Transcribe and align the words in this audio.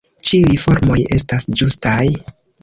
Ĉiuj 0.27 0.55
formoj 0.63 0.97
estas 1.17 1.47
ĝustaj. 1.61 2.09